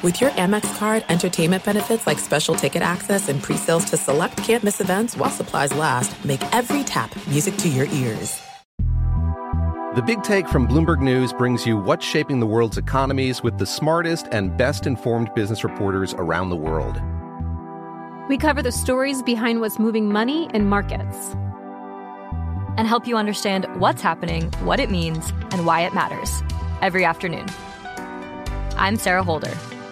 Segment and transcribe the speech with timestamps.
[0.00, 4.80] With your Amex card, entertainment benefits like special ticket access and pre-sales to select campus
[4.80, 8.40] events while supplies last, make every tap music to your ears.
[9.96, 13.66] The Big Take from Bloomberg News brings you what's shaping the world's economies with the
[13.66, 17.00] smartest and best informed business reporters around the world.
[18.28, 21.34] We cover the stories behind what's moving money and markets
[22.76, 26.40] and help you understand what's happening, what it means, and why it matters
[26.82, 27.48] every afternoon.
[28.76, 29.58] I'm Sarah Holder.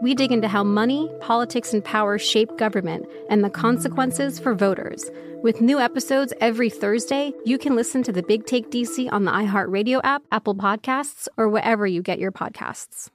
[0.00, 5.10] we dig into how money, politics, and power shape government and the consequences for voters.
[5.42, 9.30] With new episodes every Thursday, you can listen to the Big Take DC on the
[9.30, 13.08] iHeartRadio app, Apple Podcasts, or wherever you get your podcasts.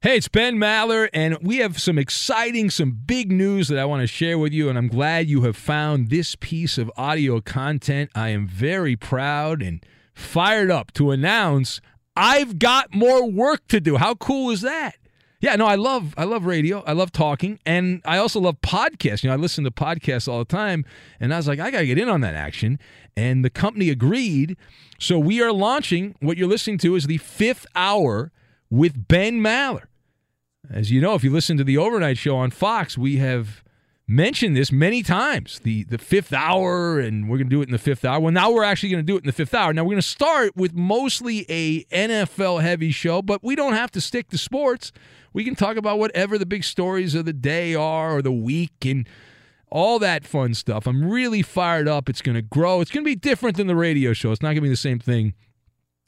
[0.00, 4.02] Hey, it's Ben Maller, and we have some exciting, some big news that I want
[4.02, 4.68] to share with you.
[4.68, 8.10] And I'm glad you have found this piece of audio content.
[8.14, 11.80] I am very proud and fired up to announce
[12.16, 13.96] I've got more work to do.
[13.96, 14.96] How cool is that?
[15.44, 16.82] Yeah, no, I love I love radio.
[16.86, 19.22] I love talking, and I also love podcasts.
[19.22, 20.86] You know, I listen to podcasts all the time,
[21.20, 22.78] and I was like, I gotta get in on that action.
[23.14, 24.56] And the company agreed.
[24.98, 28.32] So we are launching what you're listening to is the fifth hour
[28.70, 29.82] with Ben Maller.
[30.70, 33.62] As you know, if you listen to the overnight show on Fox, we have
[34.06, 37.72] mentioned this many times the the fifth hour and we're going to do it in
[37.72, 38.20] the fifth hour.
[38.20, 39.72] Well now we're actually going to do it in the fifth hour.
[39.72, 43.90] Now we're going to start with mostly a nfl heavy show but we don't have
[43.92, 44.92] to stick to sports.
[45.32, 48.84] We can talk about whatever the big stories of the day are or the week
[48.84, 49.08] and
[49.70, 50.86] all that fun stuff.
[50.86, 52.08] I'm really fired up.
[52.08, 52.80] It's going to grow.
[52.80, 54.30] It's going to be different than the radio show.
[54.30, 55.34] It's not going to be the same thing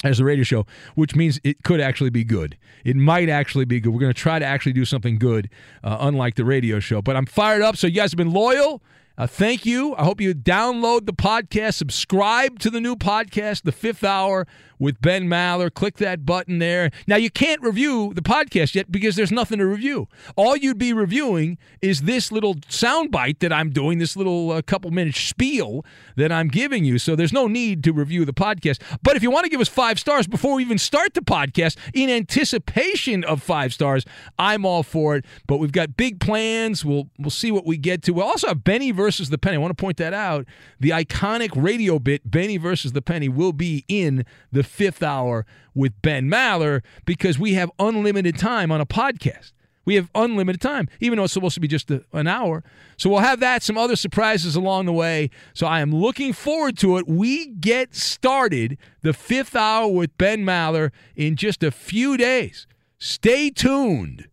[0.05, 2.57] as the radio show, which means it could actually be good.
[2.84, 3.91] It might actually be good.
[3.93, 5.49] We're going to try to actually do something good,
[5.83, 7.01] uh, unlike the radio show.
[7.01, 7.77] But I'm fired up.
[7.77, 8.83] So you guys have been loyal.
[9.19, 9.95] Uh, thank you.
[9.97, 14.47] I hope you download the podcast, subscribe to the new podcast, The Fifth Hour
[14.78, 15.72] with Ben Maller.
[15.72, 16.91] Click that button there.
[17.06, 20.09] Now, you can't review the podcast yet because there's nothing to review.
[20.37, 24.91] All you'd be reviewing is this little soundbite that I'm doing, this little uh, couple
[24.91, 25.84] minute spiel
[26.16, 26.98] that I'm giving you.
[26.98, 28.81] So there's no need to review the podcast.
[29.03, 31.76] But if you want to give us five stars before we even start the podcast
[31.92, 34.04] in anticipation of five stars,
[34.38, 35.25] I'm all for it.
[35.47, 36.84] But we've got big plans.
[36.84, 38.12] We'll, we'll see what we get to.
[38.12, 39.56] We'll also have Benny versus versus the penny.
[39.56, 40.47] I want to point that out.
[40.81, 45.93] The iconic radio bit, Benny versus the penny, will be in the fifth hour with
[46.03, 49.53] Ben Maller because we have unlimited time on a podcast.
[49.87, 52.65] We have unlimited time, even though it's supposed to be just a, an hour.
[52.97, 55.31] So we'll have that, some other surprises along the way.
[55.54, 57.06] So I am looking forward to it.
[57.06, 62.66] We get started the fifth hour with Ben Maller in just a few days.
[62.98, 64.27] Stay tuned.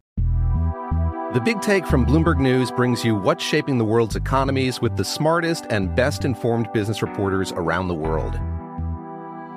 [1.33, 5.03] The Big Take from Bloomberg News brings you what's shaping the world's economies with the
[5.03, 8.39] smartest and best informed business reporters around the world.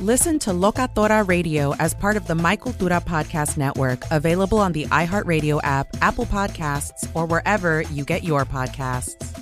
[0.00, 4.86] Listen to Locatora Radio as part of the My Cultura Podcast Network, available on the
[4.86, 9.33] iHeartRadio app, Apple Podcasts, or wherever you get your podcasts.